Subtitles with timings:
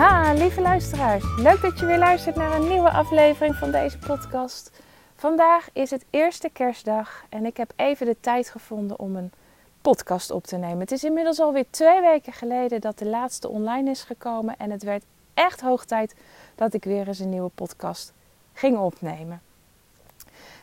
[0.00, 1.24] Ha, lieve luisteraars.
[1.36, 4.70] Leuk dat je weer luistert naar een nieuwe aflevering van deze podcast.
[5.16, 9.32] Vandaag is het eerste kerstdag en ik heb even de tijd gevonden om een
[9.80, 10.78] podcast op te nemen.
[10.78, 14.82] Het is inmiddels alweer twee weken geleden dat de laatste online is gekomen en het
[14.82, 16.14] werd echt hoog tijd
[16.54, 18.12] dat ik weer eens een nieuwe podcast
[18.52, 19.42] ging opnemen.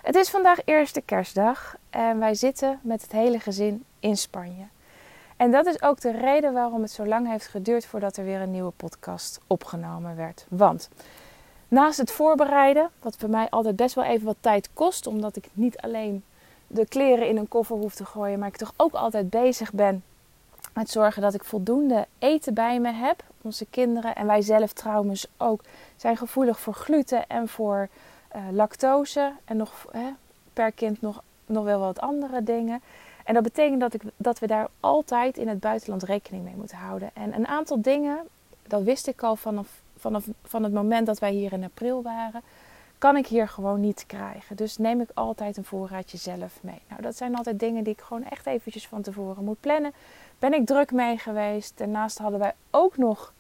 [0.02, 4.66] Het is vandaag eerste kerstdag en wij zitten met het hele gezin in Spanje.
[5.38, 8.42] En dat is ook de reden waarom het zo lang heeft geduurd voordat er weer
[8.42, 10.46] een nieuwe podcast opgenomen werd.
[10.50, 10.90] Want
[11.68, 15.46] naast het voorbereiden, wat voor mij altijd best wel even wat tijd kost, omdat ik
[15.54, 16.24] niet alleen
[16.68, 20.04] de kleren in een koffer hoef te gooien, maar ik toch ook altijd bezig ben
[20.74, 23.24] met zorgen dat ik voldoende eten bij me heb.
[23.42, 25.62] Onze kinderen en wij zelf trouwens ook
[25.96, 27.88] zijn gevoelig voor gluten en voor
[28.36, 29.86] uh, lactose en nog
[30.54, 32.82] per kind nog, nog wel wat andere dingen.
[33.28, 36.78] En dat betekent dat, ik, dat we daar altijd in het buitenland rekening mee moeten
[36.78, 37.10] houden.
[37.14, 38.18] En een aantal dingen,
[38.68, 42.42] dat wist ik al vanaf, vanaf van het moment dat wij hier in april waren,
[42.98, 44.56] kan ik hier gewoon niet krijgen.
[44.56, 46.82] Dus neem ik altijd een voorraadje zelf mee.
[46.88, 49.94] Nou, dat zijn altijd dingen die ik gewoon echt eventjes van tevoren moet plannen.
[50.40, 51.78] Ben ik druk mee geweest.
[51.78, 53.34] Daarnaast hadden wij ook nog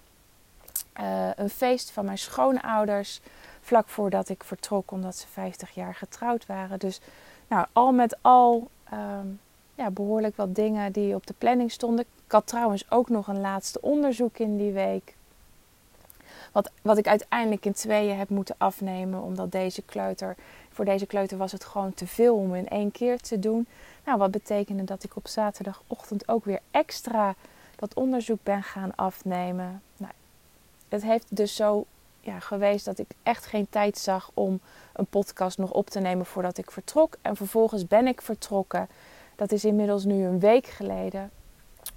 [0.99, 3.21] uh, een feest van mijn schoonouders.
[3.61, 6.79] Vlak voordat ik vertrok, omdat ze 50 jaar getrouwd waren.
[6.79, 6.99] Dus
[7.47, 9.39] nou, al met al um,
[9.77, 12.05] ja, behoorlijk wat dingen die op de planning stonden.
[12.25, 15.15] Ik had trouwens ook nog een laatste onderzoek in die week.
[16.51, 20.35] Wat, wat ik uiteindelijk in tweeën heb moeten afnemen, omdat deze kleuter,
[20.69, 23.67] voor deze kleuter was het gewoon te veel om in één keer te doen.
[24.05, 27.35] Nou, wat betekende dat ik op zaterdagochtend ook weer extra
[27.75, 29.81] dat onderzoek ben gaan afnemen.
[29.97, 30.11] Nou,
[30.89, 31.85] het heeft dus zo
[32.19, 34.59] ja, geweest dat ik echt geen tijd zag om
[34.93, 37.17] een podcast nog op te nemen voordat ik vertrok.
[37.21, 38.87] En vervolgens ben ik vertrokken.
[39.37, 41.31] Dat is inmiddels nu een week geleden.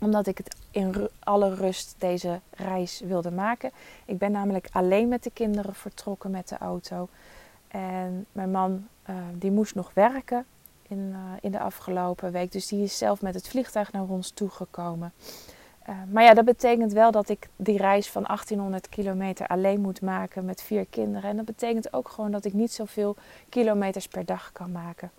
[0.01, 3.71] Omdat ik het in alle rust deze reis wilde maken.
[4.05, 7.09] Ik ben namelijk alleen met de kinderen vertrokken met de auto.
[7.69, 10.47] En mijn man uh, die moest nog werken
[10.83, 12.53] in, uh, in de afgelopen week.
[12.53, 15.13] Dus die is zelf met het vliegtuig naar ons toegekomen.
[15.89, 20.01] Uh, maar ja, dat betekent wel dat ik die reis van 1800 kilometer alleen moet
[20.01, 21.31] maken met vier kinderen.
[21.31, 23.17] En dat betekent ook gewoon dat ik niet zoveel
[23.49, 25.11] kilometers per dag kan maken.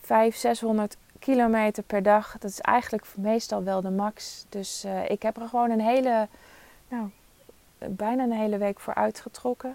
[0.00, 2.36] 500, 600 kilometer per dag.
[2.38, 4.44] Dat is eigenlijk meestal wel de max.
[4.48, 6.28] Dus uh, ik heb er gewoon een hele,
[6.88, 7.08] nou,
[7.78, 9.74] bijna een hele week voor uitgetrokken.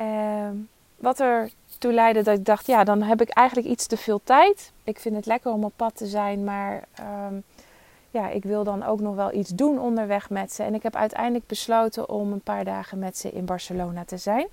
[0.00, 0.48] Uh,
[0.96, 4.20] wat er toe leidde dat ik dacht, ja, dan heb ik eigenlijk iets te veel
[4.24, 4.72] tijd.
[4.84, 6.84] Ik vind het lekker om op pad te zijn, maar
[7.30, 7.44] um,
[8.10, 10.62] ja, ik wil dan ook nog wel iets doen onderweg met ze.
[10.62, 14.46] En ik heb uiteindelijk besloten om een paar dagen met ze in Barcelona te zijn.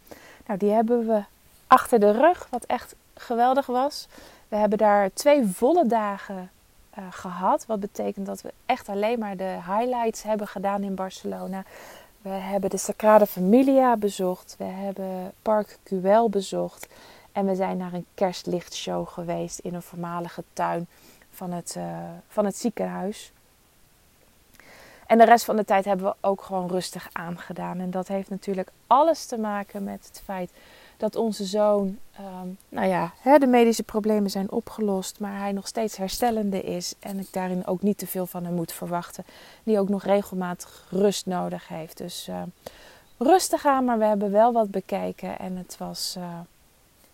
[0.45, 1.23] Nou, die hebben we
[1.67, 4.07] achter de rug, wat echt geweldig was.
[4.47, 6.51] We hebben daar twee volle dagen
[6.97, 7.65] uh, gehad.
[7.65, 11.63] Wat betekent dat we echt alleen maar de highlights hebben gedaan in Barcelona.
[12.21, 14.55] We hebben de Sagrada Familia bezocht.
[14.57, 16.87] We hebben Park Güell bezocht.
[17.31, 20.87] En we zijn naar een kerstlichtshow geweest in een voormalige tuin
[21.31, 21.83] van het, uh,
[22.27, 23.31] van het ziekenhuis.
[25.07, 27.79] En de rest van de tijd hebben we ook gewoon rustig aangedaan.
[27.79, 30.51] En dat heeft natuurlijk alles te maken met het feit
[30.99, 35.67] dat onze zoon, um, nou ja, hè, de medische problemen zijn opgelost, maar hij nog
[35.67, 36.93] steeds herstellende is.
[36.99, 39.25] En ik daarin ook niet te veel van hem moet verwachten.
[39.63, 41.97] Die ook nog regelmatig rust nodig heeft.
[41.97, 42.41] Dus uh,
[43.17, 45.39] rustig aan, maar we hebben wel wat bekeken.
[45.39, 46.39] En het was, uh,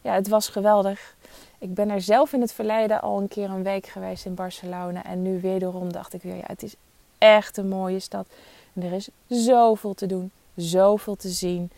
[0.02, 1.16] ja, het was geweldig.
[1.58, 5.04] Ik ben er zelf in het verleden al een keer een week geweest in Barcelona.
[5.04, 6.76] En nu wederom dacht ik weer, ja, het is
[7.18, 8.28] echt een mooie stad.
[8.74, 11.72] En er is zoveel te doen, zoveel te zien.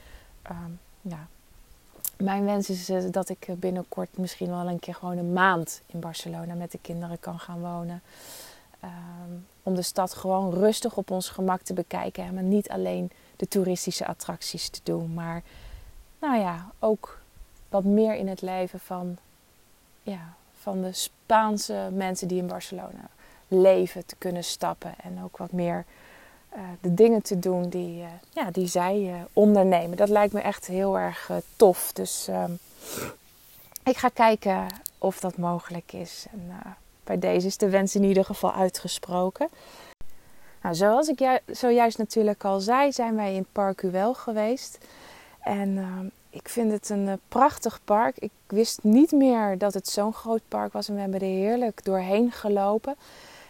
[0.49, 1.27] Um, ja,
[2.17, 5.99] mijn wens is eh, dat ik binnenkort misschien wel een keer gewoon een maand in
[5.99, 8.01] Barcelona met de kinderen kan gaan wonen.
[8.83, 12.23] Um, om de stad gewoon rustig op ons gemak te bekijken.
[12.23, 15.13] En maar niet alleen de toeristische attracties te doen.
[15.13, 15.43] Maar
[16.19, 17.19] nou ja, ook
[17.69, 19.17] wat meer in het leven van,
[20.03, 23.09] ja, van de Spaanse mensen die in Barcelona
[23.47, 24.93] leven te kunnen stappen.
[25.03, 25.85] En ook wat meer
[26.81, 29.97] de dingen te doen die, uh, ja, die zij uh, ondernemen.
[29.97, 31.91] Dat lijkt me echt heel erg tof.
[31.93, 32.51] Dus ehm,
[33.83, 34.67] ik ga kijken
[34.97, 36.25] of dat mogelijk is.
[36.31, 36.51] En
[37.03, 39.49] bij deze is de wens in ieder geval uitgesproken.
[40.61, 44.77] Nou, zoals ik ju zojuist natuurlijk al zei, zijn wij in Park Uwel geweest.
[45.39, 48.17] En ehm, ik vind het een prachtig park.
[48.17, 50.87] Ik wist niet meer dat het zo'n groot park was.
[50.87, 52.95] En we hebben er heerlijk doorheen gelopen.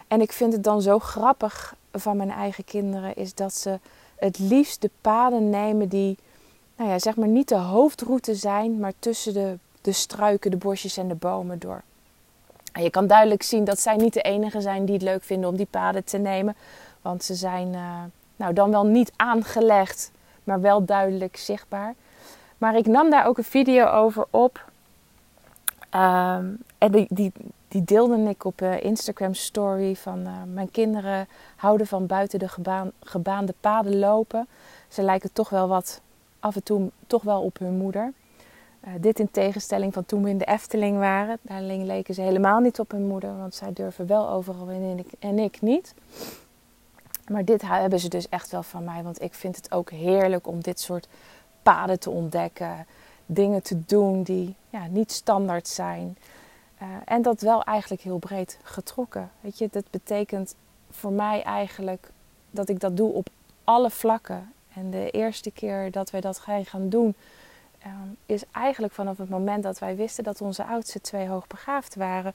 [0.08, 3.78] En ik vind het dan zo grappig van mijn eigen kinderen is dat ze
[4.16, 6.18] het liefst de paden nemen die,
[6.76, 10.96] nou ja, zeg maar niet de hoofdroute zijn, maar tussen de, de struiken, de bosjes
[10.96, 11.82] en de bomen door.
[12.72, 15.50] En je kan duidelijk zien dat zij niet de enige zijn die het leuk vinden
[15.50, 16.56] om die paden te nemen.
[17.02, 18.02] Want ze zijn uh,
[18.36, 20.10] nou, dan wel niet aangelegd,
[20.44, 21.94] maar wel duidelijk zichtbaar.
[22.58, 24.70] Maar ik nam daar ook een video over op.
[25.90, 26.46] Ehm,
[26.78, 27.32] en die,
[27.68, 32.48] die deelde ik op uh, Instagram story van uh, mijn kinderen houden van buiten de
[32.48, 34.48] gebaan, gebaande paden lopen.
[34.88, 36.00] Ze lijken toch wel wat
[36.40, 38.12] af en toe toch wel op hun moeder.
[38.84, 41.38] Uh, dit in tegenstelling van toen we in de Efteling waren.
[41.42, 45.12] Daar leken ze helemaal niet op hun moeder, want zij durven wel overal en ik,
[45.18, 45.94] en ik niet.
[47.28, 50.46] Maar dit hebben ze dus echt wel van mij, want ik vind het ook heerlijk
[50.46, 51.08] om dit soort
[51.62, 52.86] paden te ontdekken.
[53.26, 56.16] Dingen te doen die ja, niet standaard zijn.
[56.82, 59.30] Uh, en dat wel eigenlijk heel breed getrokken.
[59.40, 60.54] Weet je, dat betekent
[60.90, 62.10] voor mij eigenlijk
[62.50, 63.28] dat ik dat doe op
[63.64, 64.52] alle vlakken.
[64.74, 67.14] En de eerste keer dat wij dat gaan doen,
[67.86, 72.34] um, is eigenlijk vanaf het moment dat wij wisten dat onze oudste twee hoogbegaafd waren.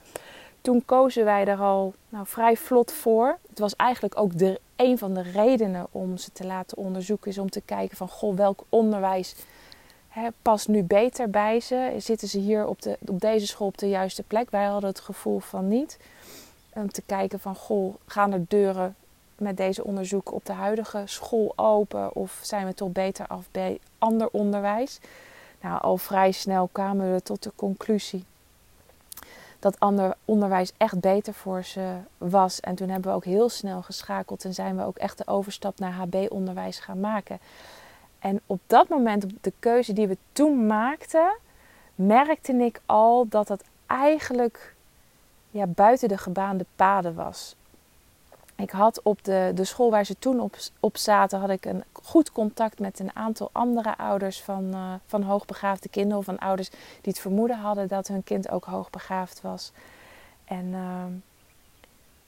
[0.61, 3.37] Toen kozen wij er al nou, vrij vlot voor.
[3.49, 7.37] Het was eigenlijk ook de, een van de redenen om ze te laten onderzoeken, is
[7.37, 9.35] om te kijken van goh, welk onderwijs
[10.13, 11.95] hè, past nu beter bij ze?
[11.97, 14.49] Zitten ze hier op, de, op deze school op de juiste plek?
[14.49, 15.97] Wij hadden het gevoel van niet.
[16.73, 18.95] Om te kijken van goh, gaan er deuren
[19.37, 22.15] met deze onderzoek op de huidige school open?
[22.15, 24.99] Of zijn we toch beter af bij ander onderwijs?
[25.61, 28.23] Nou, al vrij snel kwamen we tot de conclusie
[29.63, 32.59] dat ander onderwijs echt beter voor ze was.
[32.59, 35.79] En toen hebben we ook heel snel geschakeld en zijn we ook echt de overstap
[35.79, 37.39] naar HB-onderwijs gaan maken.
[38.23, 41.37] En op dat moment, op de keuze die we toen maakten,
[41.95, 44.75] merkte ik al dat dat eigenlijk
[45.49, 47.55] ja, buiten de gebaande paden was.
[48.55, 51.83] Ik had op de, de school waar ze toen op, op zaten, had ik een
[51.91, 56.17] goed contact met een aantal andere ouders van, uh, van hoogbegaafde kinderen.
[56.17, 59.71] Of van ouders die het vermoeden hadden dat hun kind ook hoogbegaafd was.
[60.45, 61.03] En uh,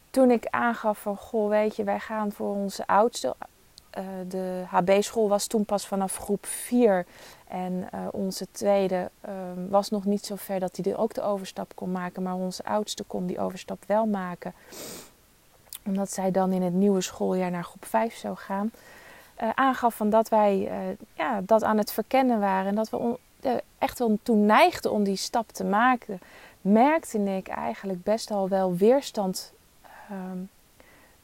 [0.10, 3.36] toen ik aangaf van, goh weet je, wij gaan voor onze oudste.
[3.98, 7.06] Uh, de HB-school was toen pas vanaf groep 4.
[7.48, 11.92] En onze tweede ehm, was nog niet zo ver dat hij ook de overstap kon
[11.92, 12.24] maken.
[12.24, 14.54] Maar onze oudste kon die overstap wel maken
[15.86, 18.72] omdat zij dan in het nieuwe schooljaar naar groep 5 zou gaan,
[19.42, 20.70] uh, aangaf van dat wij
[21.14, 23.18] ja, dat aan het verkennen waren en dat we
[23.78, 26.20] echt wel toen neigden om die stap te maken,
[26.62, 29.54] merkte ik eigenlijk best al wel weerstand
[30.10, 30.38] ehm,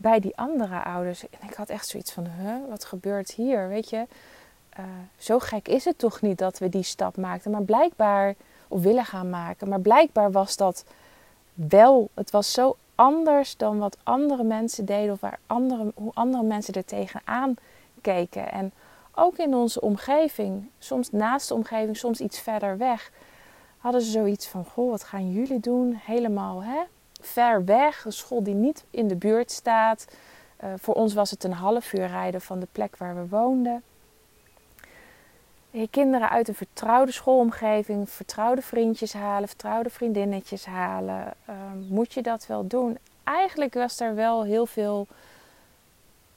[0.01, 1.29] bij die andere ouders.
[1.29, 3.67] En ik had echt zoiets van, huh, wat gebeurt hier?
[3.67, 4.05] Weet je,
[5.17, 8.35] zo gek is het toch niet dat we die stap maakten, maar blijkbaar,
[8.67, 10.83] of willen gaan maken, maar blijkbaar was dat
[11.53, 16.43] wel, het was zo anders dan wat andere mensen deden of waar andere, hoe andere
[16.43, 17.55] mensen er tegenaan
[18.01, 18.51] keken.
[18.51, 18.71] En
[19.15, 23.11] ook in onze omgeving, soms naast de omgeving, soms iets verder weg,
[23.77, 25.99] hadden ze zoiets van: Goh, wat gaan jullie doen?
[26.03, 26.81] Helemaal hè?
[27.21, 30.07] Ver weg, een school die niet in de buurt staat.
[30.63, 33.83] Uh, voor ons was het een half uur rijden van de plek waar we woonden.
[35.69, 41.33] Je kinderen uit een vertrouwde schoolomgeving, vertrouwde vriendjes halen, vertrouwde vriendinnetjes halen.
[41.49, 41.55] Uh,
[41.89, 42.97] moet je dat wel doen?
[43.23, 45.07] Eigenlijk was er wel heel veel.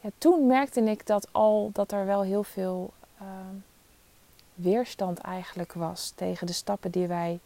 [0.00, 2.92] Ja, toen merkte ik dat al dat er wel heel veel
[3.22, 3.28] uh,
[4.54, 7.40] weerstand eigenlijk was tegen de stappen die wij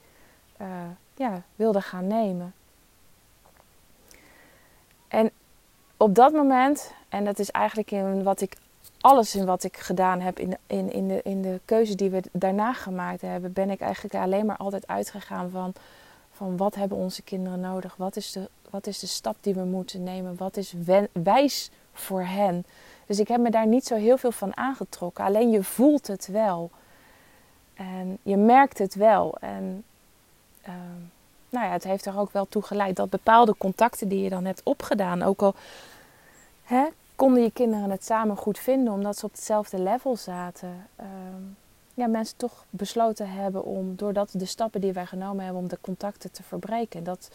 [0.61, 0.66] uh,
[1.14, 2.54] ja, wilden gaan nemen.
[5.08, 5.30] En
[5.96, 8.56] op dat moment, en dat is eigenlijk in wat ik
[9.00, 12.22] alles in wat ik gedaan heb, in in, in, de, in de keuze die we
[12.32, 15.72] daarna gemaakt hebben, ben ik eigenlijk alleen maar altijd uitgegaan van,
[16.32, 17.96] van wat hebben onze kinderen nodig?
[17.96, 20.36] Wat is, de, wat is de stap die we moeten nemen?
[20.36, 20.74] Wat is
[21.12, 22.64] wijs voor hen?
[23.06, 25.24] Dus ik heb me daar niet zo heel veel van aangetrokken.
[25.24, 26.70] Alleen je voelt het wel.
[27.74, 29.36] En je merkt het wel.
[29.40, 29.84] En
[30.68, 30.74] uh,
[31.49, 34.45] nou ja, het heeft er ook wel toe geleid dat bepaalde contacten die je dan
[34.45, 35.55] hebt opgedaan, ook al
[36.64, 36.87] hè,
[37.17, 40.87] konden je kinderen het samen goed vinden omdat ze op hetzelfde level zaten.
[41.00, 41.07] Uh,
[41.95, 45.78] ja, mensen toch besloten hebben om, doordat de stappen die wij genomen hebben, om de
[45.81, 47.05] contacten te verbreken.
[47.05, 47.31] Dat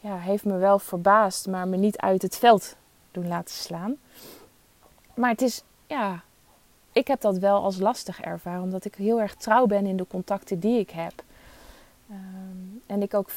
[0.00, 2.76] ja, heeft me wel verbaasd, maar me niet uit het veld
[3.10, 3.96] doen laten slaan.
[5.14, 6.22] Maar het is, ja,
[6.92, 10.06] ik heb dat wel als lastig ervaren, omdat ik heel erg trouw ben in de
[10.06, 11.22] contacten die ik heb.
[12.10, 13.30] Um, en ik ook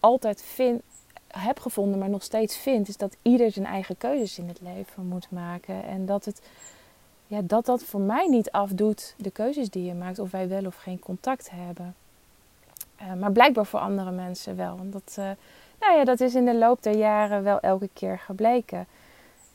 [0.00, 0.82] altijd vind,
[1.26, 5.06] heb gevonden, maar nog steeds vind, is dat ieder zijn eigen keuzes in het leven
[5.06, 5.84] moet maken.
[5.84, 6.40] En dat het,
[7.26, 10.66] ja, dat, dat voor mij niet afdoet de keuzes die je maakt, of wij wel
[10.66, 11.94] of geen contact hebben.
[13.02, 14.78] Uh, maar blijkbaar voor andere mensen wel.
[14.78, 15.30] En dat, uh,
[15.80, 18.86] nou ja, dat is in de loop der jaren wel elke keer gebleken.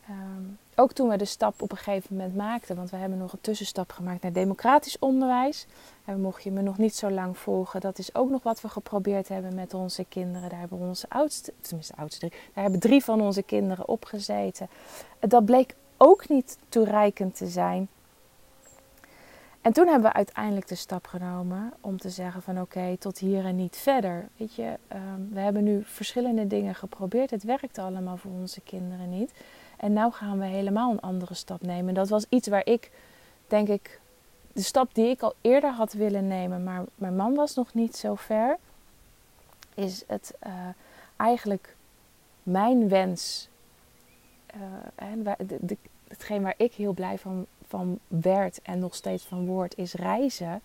[0.10, 3.34] Um, ook toen we de stap op een gegeven moment maakten, want we hebben nog
[3.34, 5.66] een tussenstap gemaakt naar democratisch onderwijs.
[6.06, 8.70] En mocht je me nog niet zo lang volgen, dat is ook nog wat we
[8.70, 10.50] geprobeerd hebben met onze kinderen.
[10.50, 14.70] Daar hebben onze oudste, tenminste oudste drie, daar hebben drie van onze kinderen op gezeten.
[15.20, 17.90] Dat bleek ook niet toereikend te zijn.
[19.62, 23.46] En toen hebben we uiteindelijk de stap genomen om te zeggen van oké, tot hier
[23.46, 24.28] en niet verder.
[24.38, 27.30] Weet je, ehm, we hebben nu verschillende dingen geprobeerd.
[27.30, 29.32] Het werkte allemaal voor onze kinderen niet.
[29.82, 31.94] En nu gaan we helemaal een andere stap nemen.
[31.94, 32.92] Dat was iets waar ik,
[33.48, 34.00] denk ik,
[34.54, 37.96] de stap die ik al eerder had willen nemen, maar mijn man was nog niet
[37.96, 38.58] zo ver.
[39.74, 40.54] Is het uh,
[41.16, 41.76] eigenlijk
[42.44, 43.50] mijn wens,
[44.56, 49.46] uh, de, de, hetgeen waar ik heel blij van, van werd en nog steeds van
[49.46, 50.62] word, is reizen.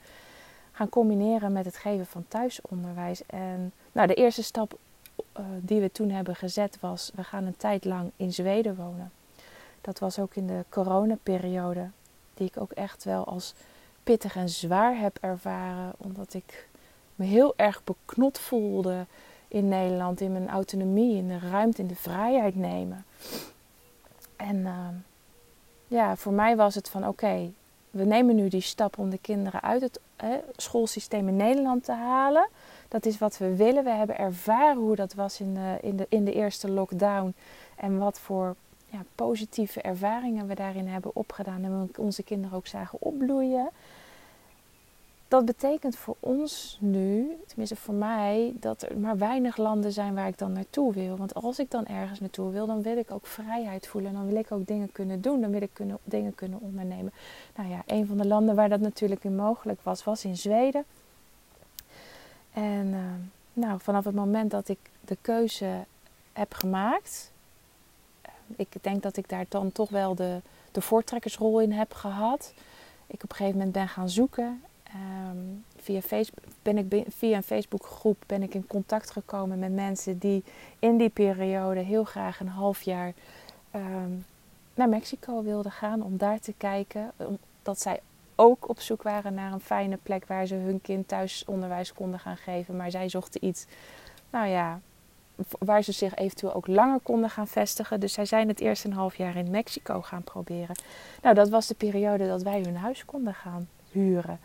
[0.72, 3.26] Gaan combineren met het geven van thuisonderwijs.
[3.26, 4.78] En nou, de eerste stap
[5.60, 9.12] die we toen hebben gezet was: we gaan een tijd lang in Zweden wonen.
[9.80, 11.88] Dat was ook in de coronaperiode,
[12.34, 13.54] die ik ook echt wel als
[14.02, 16.68] pittig en zwaar heb ervaren, omdat ik
[17.14, 19.06] me heel erg beknot voelde
[19.48, 23.04] in Nederland, in mijn autonomie, in de ruimte, in de vrijheid nemen.
[24.36, 24.88] En uh,
[25.86, 27.52] ja, voor mij was het van oké,
[27.90, 30.00] we nemen nu die stap om de kinderen uit het
[30.56, 32.48] schoolsysteem in Nederland te halen.
[32.88, 33.84] Dat is wat we willen.
[33.84, 37.34] We hebben ervaren hoe dat was in de, in de, in de eerste lockdown.
[37.76, 38.56] En wat voor
[38.90, 41.64] ja, positieve ervaringen we daarin hebben opgedaan.
[41.64, 43.70] En we onze kinderen ook zagen opbloeien
[45.28, 50.28] dat betekent voor ons nu, tenminste voor mij, dat er maar weinig landen zijn waar
[50.28, 51.16] ik dan naartoe wil.
[51.16, 54.12] Want als ik dan ergens naartoe wil, dan wil ik ook vrijheid voelen.
[54.12, 55.40] Dan wil ik ook dingen kunnen doen.
[55.40, 57.12] Dan wil ik kunnen, dingen kunnen ondernemen.
[57.56, 60.84] Nou ja, een van de landen waar dat natuurlijk in mogelijk was, was in Zweden.
[62.56, 63.00] En uh,
[63.52, 65.84] nou, vanaf het moment dat ik de keuze
[66.32, 67.32] heb gemaakt,
[68.26, 70.40] uh, ik denk dat ik daar dan toch wel de,
[70.72, 72.52] de voortrekkersrol in heb gehad.
[73.06, 74.60] Ik op een gegeven moment ben gaan zoeken
[74.94, 80.18] Um, via, Facebook, ben ik, via een Facebookgroep ben ik in contact gekomen met mensen
[80.18, 80.44] die
[80.78, 83.12] in die periode heel graag een half jaar
[83.74, 84.24] um,
[84.74, 87.12] naar Mexico wilden gaan om daar te kijken.
[87.16, 88.00] Omdat zij
[88.36, 92.20] ook op zoek waren naar een fijne plek waar ze hun kind thuis onderwijs konden
[92.20, 92.76] gaan geven.
[92.76, 93.66] Maar zij zochten iets,
[94.30, 94.80] nou ja,
[95.58, 98.00] waar ze zich eventueel ook langer konden gaan vestigen.
[98.00, 100.76] Dus zij zijn het eerst een half jaar in Mexico gaan proberen.
[101.22, 104.40] Nou, dat was de periode dat wij hun huis konden gaan huren.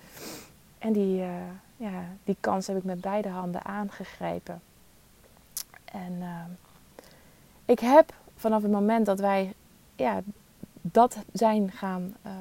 [0.77, 1.27] En die, uh,
[1.77, 4.61] ja, die kans heb ik met beide handen aangegrepen.
[5.85, 6.43] En uh,
[7.65, 9.53] ik heb vanaf het moment dat wij
[9.95, 10.21] ja,
[10.81, 12.31] dat zijn gaan, uh,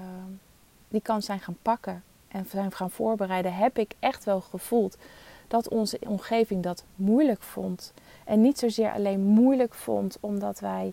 [0.91, 4.97] die kans zijn gaan pakken en zijn gaan voorbereiden, heb ik echt wel gevoeld
[5.49, 7.93] dat onze omgeving dat moeilijk vond.
[8.25, 10.93] En niet zozeer alleen moeilijk vond omdat wij.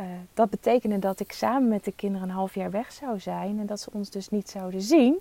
[0.00, 3.58] Uh, dat betekende dat ik samen met de kinderen een half jaar weg zou zijn
[3.60, 5.18] en dat ze ons dus niet zouden zien.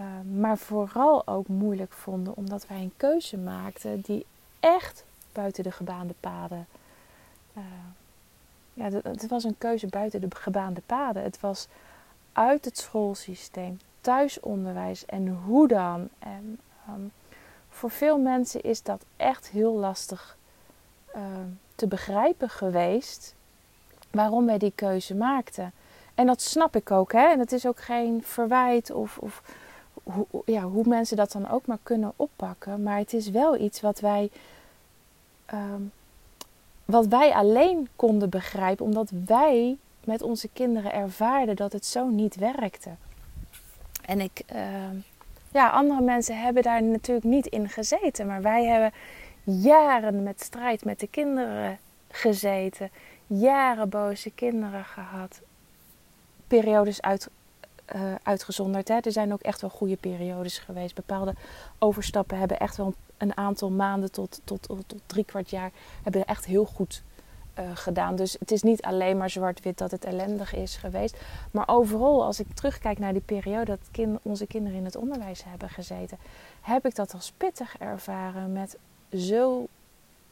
[0.00, 0.06] Uh,
[0.38, 4.26] maar vooral ook moeilijk vonden omdat wij een keuze maakten die
[4.60, 6.66] echt buiten de gebaande paden.
[7.56, 7.62] Uh,
[8.74, 11.22] ja, het was een keuze buiten de gebaande paden.
[11.22, 11.68] Het was
[12.40, 16.08] uit het schoolsysteem, thuisonderwijs en hoe dan.
[16.18, 17.12] En um,
[17.68, 20.36] voor veel mensen is dat echt heel lastig
[21.16, 21.22] uh,
[21.74, 23.34] te begrijpen geweest
[24.10, 25.72] waarom wij die keuze maakten.
[26.14, 27.28] En dat snap ik ook, hè?
[27.28, 29.42] En het is ook geen verwijt of, of
[30.02, 32.82] hoe, ja, hoe mensen dat dan ook maar kunnen oppakken.
[32.82, 34.30] Maar het is wel iets wat wij,
[35.46, 35.82] ehm,
[36.84, 42.36] wat wij alleen konden begrijpen, omdat wij met onze kinderen ervaarden dat het zo niet
[42.36, 42.90] werkte.
[44.04, 44.96] En ik, ehm,
[45.52, 48.92] ja, andere mensen hebben daar natuurlijk niet in gezeten, maar wij hebben
[49.42, 51.78] jaren met strijd met de kinderen
[52.10, 52.90] gezeten,
[53.26, 55.40] jaren boze kinderen gehad,
[56.46, 57.28] periodes uit,
[57.94, 58.88] uh, uitgezonderd.
[58.88, 58.96] Hè.
[59.00, 60.94] Er zijn ook echt wel goede periodes geweest.
[60.94, 61.34] Bepaalde
[61.78, 65.70] overstappen hebben echt wel een aantal maanden tot, tot, tot, tot drie kwart jaar
[66.02, 67.02] hebben echt heel goed
[67.60, 68.16] uh, gedaan.
[68.16, 71.16] Dus het is niet alleen maar zwart-wit dat het ellendig is geweest.
[71.50, 75.44] Maar overal, als ik terugkijk naar die periode dat kind, onze kinderen in het onderwijs
[75.44, 76.18] hebben gezeten,
[76.60, 78.76] heb ik dat als pittig ervaren met
[79.12, 79.66] zo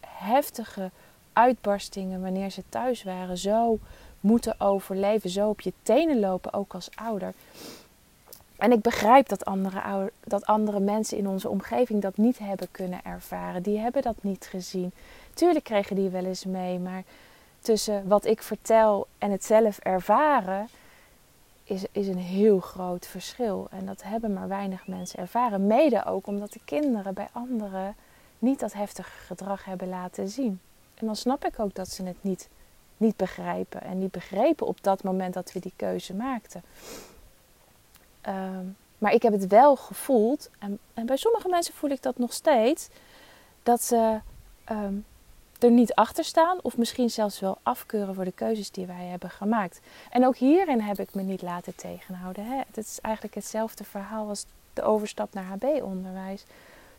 [0.00, 0.90] heftige
[1.32, 3.38] uitbarstingen wanneer ze thuis waren.
[3.38, 3.78] Zo
[4.20, 7.34] moeten overleven, zo op je tenen lopen, ook als ouder.
[8.58, 13.00] En ik begrijp dat andere, dat andere mensen in onze omgeving dat niet hebben kunnen
[13.04, 13.62] ervaren.
[13.62, 14.92] Die hebben dat niet gezien.
[15.34, 17.02] Tuurlijk kregen die wel eens mee, maar
[17.60, 20.68] tussen wat ik vertel en het zelf ervaren
[21.64, 23.66] is, is een heel groot verschil.
[23.70, 25.66] En dat hebben maar weinig mensen ervaren.
[25.66, 27.96] Mede ook omdat de kinderen bij anderen
[28.38, 30.60] niet dat heftige gedrag hebben laten zien.
[30.94, 32.48] En dan snap ik ook dat ze het niet
[32.98, 33.82] niet begrijpen.
[33.82, 36.62] En niet begrepen op dat moment dat we die keuze maakten.
[38.28, 42.18] Um, maar ik heb het wel gevoeld, en, en, bij sommige mensen voel ik dat
[42.18, 42.88] nog steeds,
[43.62, 44.20] dat ze
[44.70, 45.04] um,
[45.58, 49.30] er niet achter staan of misschien zelfs wel afkeuren voor de keuzes die wij hebben
[49.30, 49.80] gemaakt.
[50.10, 52.44] En ook hierin heb ik me niet laten tegenhouden.
[52.44, 52.56] Hè?
[52.66, 56.44] Het is eigenlijk hetzelfde verhaal als de overstap naar HB-onderwijs.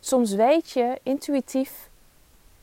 [0.00, 1.88] Soms weet je intuïtief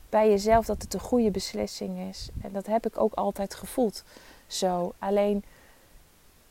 [0.09, 2.29] bij jezelf dat het een goede beslissing is.
[2.41, 4.03] En dat heb ik ook altijd gevoeld
[4.47, 4.93] zo.
[4.99, 5.43] Alleen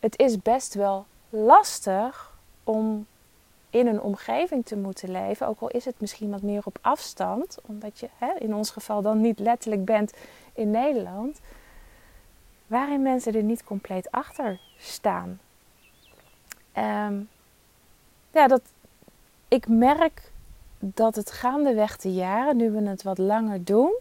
[0.01, 3.07] het is best wel lastig om
[3.71, 7.59] in een omgeving te moeten leven, ook al is het misschien wat meer op afstand,
[7.67, 10.13] omdat je hè, in ons geval dan niet letterlijk bent
[10.55, 11.41] in Nederland,
[12.67, 15.41] waarin mensen er niet compleet achter staan.
[16.77, 17.29] Um,
[18.31, 18.63] ja, dat,
[19.49, 20.33] ik merk
[20.79, 23.99] dat het gaandeweg de jaren, nu we het wat langer doen,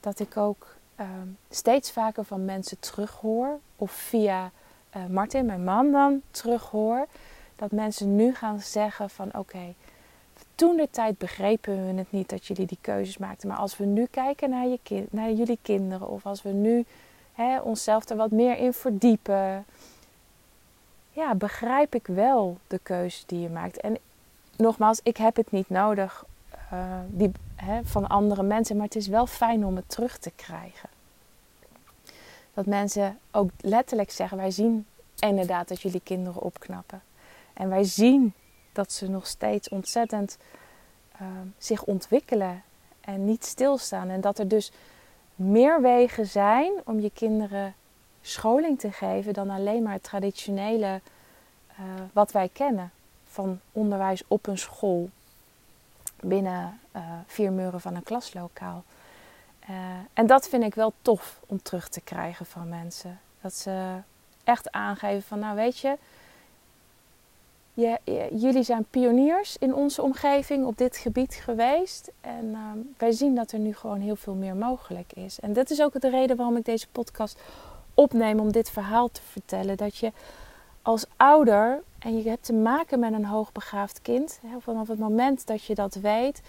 [0.00, 4.50] dat ik ook ehm, steeds vaker van mensen terughoor, of via
[4.96, 7.06] uh, Martin, mijn man, dan terughoor
[7.56, 9.74] dat mensen nu gaan zeggen van oké,
[10.54, 13.48] toen de tijd begrepen we het niet dat jullie die keuzes maakten.
[13.48, 16.84] Maar als we nu kijken naar, je kind, naar jullie kinderen of als we nu
[17.32, 19.64] hè, onszelf er wat meer in verdiepen,
[21.10, 23.80] ja, begrijp ik wel de keuze die je maakt.
[23.80, 23.98] En
[24.56, 26.24] nogmaals, ik heb het niet nodig
[26.72, 30.32] uh, die, hè, van andere mensen, maar het is wel fijn om het terug te
[30.36, 30.88] krijgen.
[32.54, 34.86] Dat mensen ook letterlijk zeggen: wij zien
[35.18, 37.02] inderdaad dat jullie kinderen opknappen.
[37.52, 38.32] En wij zien
[38.72, 40.38] dat ze nog steeds ontzettend
[41.22, 42.62] uh, zich ontwikkelen
[43.00, 44.08] en niet stilstaan.
[44.08, 44.72] En dat er dus
[45.34, 47.74] meer wegen zijn om je kinderen
[48.20, 51.00] scholing te geven dan alleen maar het traditionele
[51.70, 52.90] uh, wat wij kennen
[53.24, 55.10] van onderwijs op een school
[56.20, 58.84] binnen uh, vier muren van een klaslokaal.
[60.12, 63.20] En dat vind ik wel tof om terug te krijgen van mensen.
[63.40, 63.96] Dat ze
[64.44, 65.96] echt aangeven van nou weet je,
[67.74, 67.98] je,
[68.30, 72.10] jullie zijn pioniers in onze omgeving op dit gebied geweest.
[72.20, 75.40] En ehm, wij zien dat er nu gewoon heel veel meer mogelijk is.
[75.40, 77.40] En dat is ook de reden waarom ik deze podcast
[77.94, 79.76] opneem om dit verhaal te vertellen.
[79.76, 80.12] Dat je
[80.82, 85.64] als ouder, en je hebt te maken met een hoogbegaafd kind, vanaf het moment dat
[85.64, 86.42] je dat weet,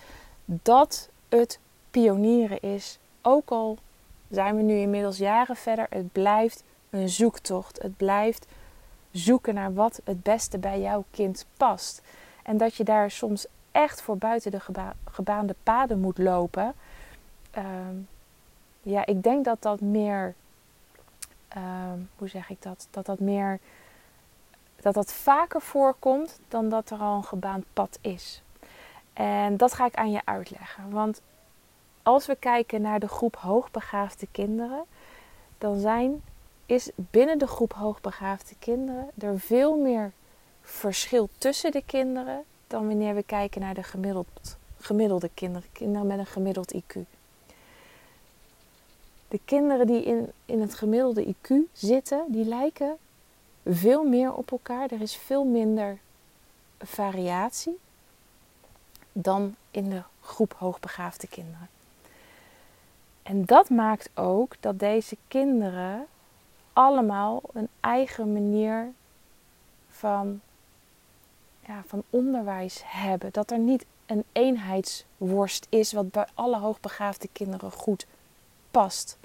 [0.45, 1.59] dat het
[1.91, 2.99] pionieren is.
[3.27, 3.77] Ook al
[4.29, 7.81] zijn we nu inmiddels jaren verder, het blijft een zoektocht.
[7.81, 8.47] Het blijft
[9.11, 12.01] zoeken naar wat het beste bij jouw kind past.
[12.43, 14.59] En dat je daar soms echt voor buiten de
[15.11, 16.73] gebaande paden moet lopen.
[17.51, 17.95] Ehm,
[18.81, 20.33] ja, ik denk dat dat meer.
[21.47, 22.87] Ehm, hoe zeg ik dat?
[22.91, 23.59] Dat dat meer.
[24.75, 28.41] Dat dat vaker voorkomt dan dat er al een gebaand pad is.
[29.13, 30.89] En dat ga ik aan je uitleggen.
[30.89, 31.21] Want
[32.05, 34.83] als we kijken naar de groep hoogbegaafde kinderen,
[35.57, 36.21] dan zijn
[36.65, 40.11] is binnen de groep hoogbegaafde kinderen er veel meer
[40.61, 46.19] verschil tussen de kinderen dan wanneer we kijken naar de gemiddeld, gemiddelde kinderen, kinderen met
[46.19, 46.99] een gemiddeld IQ.
[49.27, 52.97] De kinderen die in, in het gemiddelde IQ zitten, die lijken
[53.65, 54.91] veel meer op elkaar.
[54.91, 55.97] Er is veel minder
[56.79, 57.79] variatie
[59.11, 61.69] dan in de groep hoogbegaafde kinderen.
[63.25, 66.05] En dat maakt ook dat deze kinderen
[66.73, 68.91] allemaal een eigen manier
[69.89, 70.41] van,
[71.67, 73.31] ja, van onderwijs hebben.
[73.31, 78.05] Dat er niet een eenheidsworst is wat bij alle hoogbegaafde kinderen goed
[78.71, 79.17] past.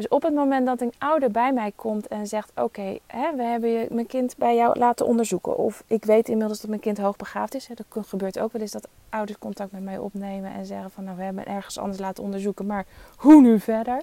[0.00, 2.98] Dus op het moment dat een ouder bij mij komt en zegt: Oké,
[3.36, 5.56] we hebben je, mijn kind bij jou laten onderzoeken.
[5.56, 7.66] Of ik weet inmiddels dat mijn kind hoogbegaafd is.
[7.66, 11.04] Hè, dat gebeurt ook wel eens dat ouders contact met mij opnemen en zeggen: van
[11.04, 12.86] nou, we hebben ergens anders laten onderzoeken, maar
[13.16, 14.02] hoe nu verder?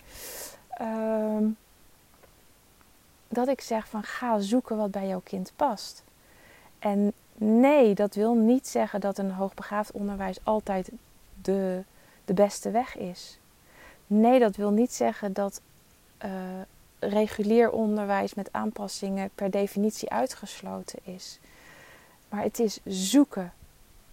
[0.82, 1.58] Um,
[3.28, 6.04] dat ik zeg van ga zoeken wat bij jouw kind past.
[6.80, 10.92] En nee, dat wil niet zeggen dat een hoogbegaafd onderwijs altijd
[11.42, 11.84] de,
[12.26, 13.40] de beste weg is.
[14.08, 15.62] Nee, dat wil niet zeggen dat
[16.26, 16.32] uh,
[17.00, 21.40] regulier onderwijs met aanpassingen per definitie uitgesloten is.
[22.30, 23.54] Maar het is zoeken.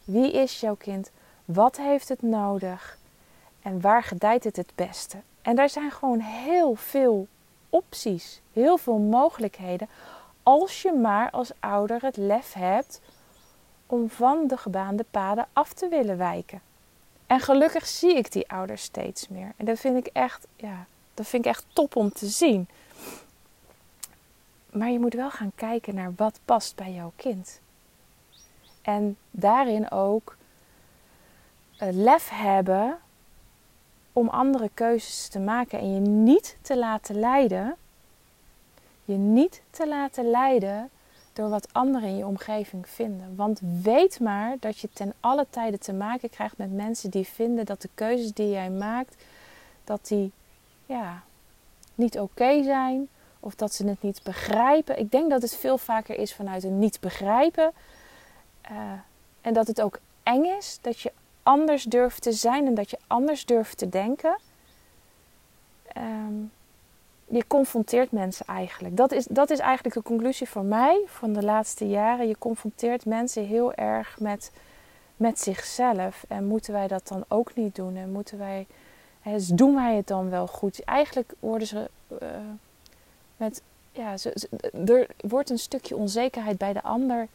[0.04, 1.10] Wie is jouw kind?
[1.44, 2.98] Wat heeft het nodig?
[3.62, 5.16] En waar gedijt het het beste?
[5.42, 7.28] En daar zijn gewoon heel veel
[7.68, 9.88] opties, heel veel mogelijkheden.
[10.42, 13.00] Als je maar als ouder het lef hebt
[13.86, 16.60] om van de gebaande paden af te willen wijken.
[17.26, 19.52] En gelukkig zie ik die ouders steeds meer.
[19.56, 22.68] En dat vind ik echt, ja, dat vind ik echt top om te zien.
[24.70, 27.60] Maar je moet wel gaan kijken naar wat past bij jouw kind.
[28.82, 30.36] En daarin ook
[31.78, 32.98] lef hebben
[34.12, 37.76] om andere keuzes te maken en je niet te laten leiden,
[39.04, 40.90] je niet te laten leiden
[41.32, 43.36] door wat anderen in je omgeving vinden.
[43.36, 47.64] Want weet maar dat je ten alle tijde te maken krijgt met mensen die vinden
[47.64, 49.24] dat de keuzes die jij maakt,
[49.84, 50.32] dat die
[50.86, 51.22] ja,
[51.94, 53.08] niet oké zijn
[53.40, 54.98] of dat ze het niet begrijpen.
[54.98, 57.72] Ik denk dat het veel vaker is vanuit een niet begrijpen.
[58.70, 58.92] Uh,
[59.40, 62.98] en dat het ook eng is dat je anders durft te zijn en dat je
[63.06, 64.38] anders durft te denken.
[65.96, 66.52] Um,
[67.26, 68.96] je confronteert mensen eigenlijk.
[68.96, 72.28] Dat is, dat is eigenlijk de conclusie voor mij van de laatste jaren.
[72.28, 74.52] Je confronteert mensen heel erg met,
[75.16, 76.24] met zichzelf.
[76.28, 77.96] En moeten wij dat dan ook niet doen?
[77.96, 78.66] En moeten wij,
[79.24, 80.84] hè, doen wij het dan wel goed?
[80.84, 81.90] Eigenlijk worden ze
[82.22, 82.28] uh,
[83.36, 84.14] met, ja,
[84.86, 87.28] er wordt een stukje onzekerheid bij de ander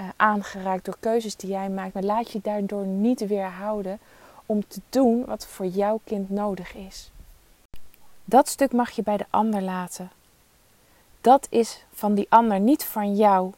[0.00, 1.94] uh, aangeraakt door keuzes die jij maakt.
[1.94, 3.98] Maar laat je daardoor niet weerhouden
[4.46, 7.10] om te doen wat voor jouw kind nodig is.
[8.24, 10.10] Dat stuk mag je bij de ander laten.
[11.20, 13.52] Dat is van die ander, niet van jou.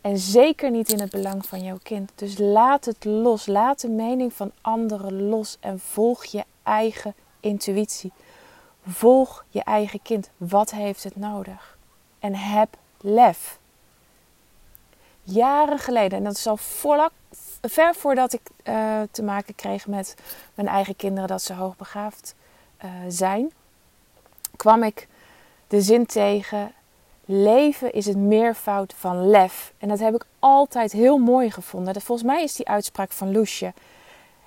[0.00, 2.12] En zeker niet in het belang van jouw kind.
[2.14, 3.46] Dus laat het los.
[3.46, 5.56] Laat de mening van anderen los.
[5.60, 8.12] En volg je eigen intuïtie.
[8.86, 10.30] Volg je eigen kind.
[10.36, 11.78] Wat heeft het nodig?
[12.18, 13.58] En heb lef.
[15.22, 16.58] Jaren geleden, en dat is al
[17.60, 20.14] ver voordat ik uh, te maken kreeg met
[20.54, 22.34] mijn eigen kinderen, dat ze hoogbegaafd
[22.84, 23.52] uh, zijn
[24.56, 25.08] kwam ik
[25.68, 26.72] de zin tegen:
[27.24, 29.72] leven is het meervoud van lef.
[29.78, 32.00] En dat heb ik altijd heel mooi gevonden.
[32.00, 33.72] Volgens mij is die uitspraak van Loesje.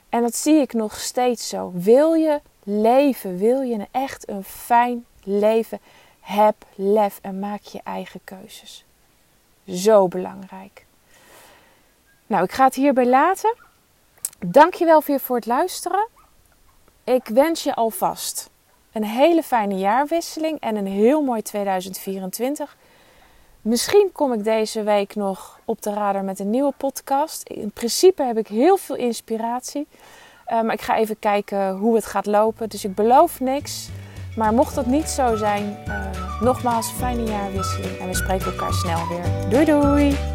[0.09, 1.71] En dat zie ik nog steeds zo.
[1.73, 5.79] Wil je leven, wil je een echt een fijn leven,
[6.19, 8.85] heb lef en maak je eigen keuzes.
[9.67, 10.85] Zo belangrijk.
[12.27, 13.55] Nou, ik ga het hierbij laten.
[14.39, 16.07] Dankjewel weer voor het luisteren.
[17.03, 18.49] Ik wens je alvast
[18.91, 22.77] een hele fijne jaarwisseling en een heel mooi 2024.
[23.61, 27.49] Misschien kom ik deze week nog op de radar met een nieuwe podcast.
[27.49, 29.87] In principe heb ik heel veel inspiratie.
[30.51, 32.69] Uh, maar ik ga even kijken hoe het gaat lopen.
[32.69, 33.89] Dus ik beloof niks.
[34.35, 36.05] Maar mocht dat niet zo zijn, uh,
[36.41, 37.97] nogmaals fijne jaarwisseling.
[37.97, 39.49] En we spreken elkaar snel weer.
[39.49, 40.34] Doei doei!